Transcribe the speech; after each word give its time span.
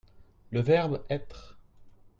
Le 0.49 0.61
verbe 0.63 1.05
être. 1.11 1.59